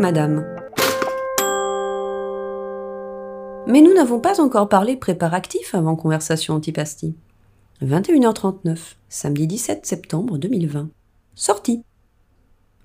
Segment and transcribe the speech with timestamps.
[0.00, 0.44] madame.
[3.66, 7.14] Mais nous n'avons pas encore parlé préparatifs avant conversation antipasti.
[7.82, 8.78] 21h39,
[9.08, 10.88] samedi 17 septembre 2020.
[11.34, 11.84] Sortie.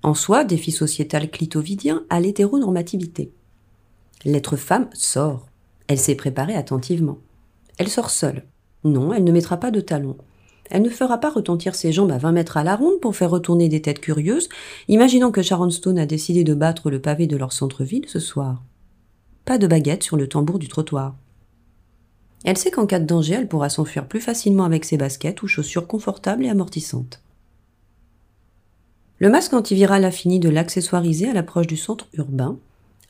[0.02, 3.32] En soi, défi sociétal clitovidien à l'hétéronormativité.
[4.24, 5.46] L'être femme sort.
[5.88, 7.18] Elle s'est préparée attentivement.
[7.78, 8.44] Elle sort seule.
[8.84, 10.16] Non, elle ne mettra pas de talons.
[10.70, 13.30] Elle ne fera pas retentir ses jambes à 20 mètres à la ronde pour faire
[13.30, 14.48] retourner des têtes curieuses,
[14.88, 18.62] imaginant que Sharon Stone a décidé de battre le pavé de leur centre-ville ce soir.
[19.44, 21.14] Pas de baguette sur le tambour du trottoir.
[22.44, 25.48] Elle sait qu'en cas de danger, elle pourra s'enfuir plus facilement avec ses baskets ou
[25.48, 27.20] chaussures confortables et amortissantes.
[29.18, 32.58] Le masque antiviral a fini de l'accessoiriser à l'approche du centre urbain,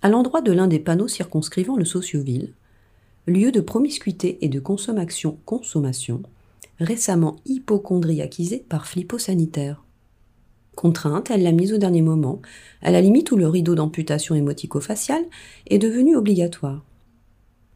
[0.02, 2.52] à l'endroit de l'un des panneaux circonscrivant le socioville,
[3.26, 6.22] lieu de promiscuité et de consommation-consommation,
[6.80, 9.84] récemment hypochondriaquisé par flippo sanitaire.
[10.74, 12.42] Contrainte, elle l'a mise au dernier moment,
[12.82, 15.24] à la limite où le rideau d'amputation émotico-faciale
[15.68, 16.84] est devenu obligatoire.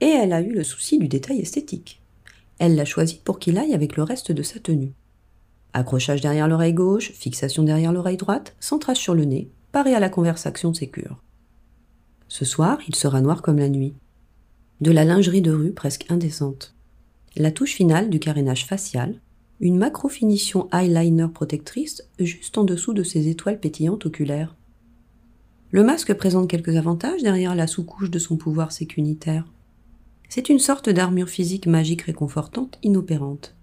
[0.01, 2.03] Et elle a eu le souci du détail esthétique.
[2.59, 4.93] Elle l'a choisi pour qu'il aille avec le reste de sa tenue.
[5.73, 10.11] Accrochage derrière l'oreille gauche, fixation derrière l'oreille droite, centrage sur le nez, paré à la
[10.11, 11.23] conversation sécure.
[12.29, 13.95] Ce soir, il sera noir comme la nuit.
[14.81, 16.75] De la lingerie de rue presque indécente.
[17.41, 19.19] La touche finale du carénage facial,
[19.61, 24.55] une macro-finition eyeliner protectrice juste en dessous de ses étoiles pétillantes oculaires.
[25.71, 29.51] Le masque présente quelques avantages derrière la sous-couche de son pouvoir sécunitaire.
[30.29, 33.55] C'est une sorte d'armure physique magique réconfortante inopérante.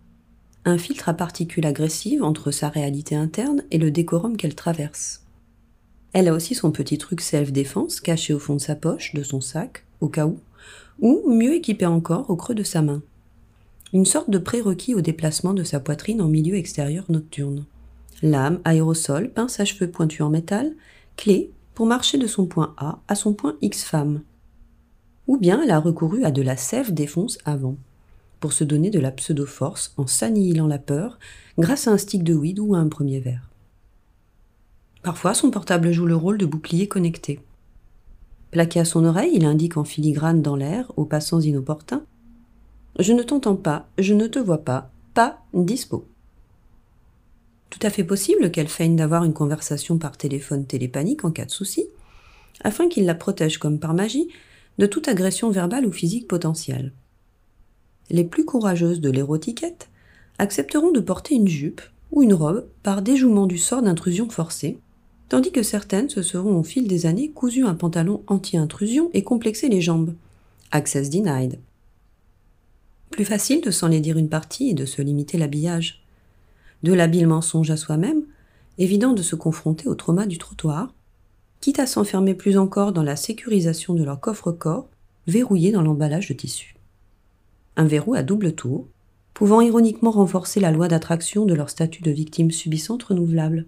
[0.66, 5.23] Un filtre à particules agressives entre sa réalité interne et le décorum qu'elle traverse.
[6.14, 9.39] Elle a aussi son petit truc self-défense caché au fond de sa poche, de son
[9.39, 10.39] sac, au cas où,
[11.00, 13.03] ou mieux équipé encore au creux de sa main
[13.94, 17.66] une sorte de prérequis au déplacement de sa poitrine en milieu extérieur nocturne.
[18.22, 20.74] Lame, aérosol, pince à cheveux pointu en métal,
[21.16, 24.22] clé pour marcher de son point A à son point X femme.
[25.28, 27.76] Ou bien elle a recouru à de la sève défonce avant,
[28.39, 31.20] pour se donner de la pseudo-force en s'annihilant la peur
[31.58, 33.50] grâce à un stick de weed ou à un premier verre.
[35.04, 37.40] Parfois, son portable joue le rôle de bouclier connecté.
[38.52, 42.04] Plaqué à son oreille, il indique en filigrane dans l'air, aux passants inopportuns,
[43.00, 46.06] je ne t'entends pas, je ne te vois pas, pas dispo.
[47.70, 51.52] Tout à fait possible qu'elle feigne d'avoir une conversation par téléphone télépanique en cas de
[51.52, 51.86] souci,
[52.64, 54.30] afin qu'il la protège comme par magie
[54.78, 56.94] de toute agression verbale ou physique potentielle.
[58.10, 59.90] Les plus courageuses de l'érotiquette
[60.40, 61.82] accepteront de porter une jupe
[62.12, 64.80] ou une robe par déjouement du sort d'intrusion forcée,
[65.30, 69.68] tandis que certaines se seront au fil des années cousues un pantalon anti-intrusion et complexé
[69.68, 70.14] les jambes.
[70.72, 71.60] Access denied.
[73.17, 76.04] Plus facile de s'en dire une partie et de se limiter l'habillage.
[76.83, 78.22] De l'habile mensonge à soi-même,
[78.78, 80.94] évident de se confronter au trauma du trottoir,
[81.60, 84.88] quitte à s'enfermer plus encore dans la sécurisation de leur coffre-corps,
[85.26, 86.76] verrouillé dans l'emballage de tissu.
[87.76, 88.86] Un verrou à double tour,
[89.34, 93.66] pouvant ironiquement renforcer la loi d'attraction de leur statut de victime subissante renouvelable.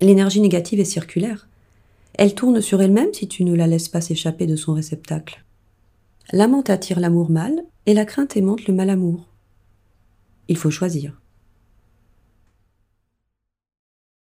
[0.00, 1.48] L'énergie négative est circulaire.
[2.14, 5.44] Elle tourne sur elle-même si tu ne la laisses pas s'échapper de son réceptacle.
[6.32, 9.28] L'amant attire l'amour mâle et la crainte aimante le mal amour.
[10.48, 11.21] Il faut choisir.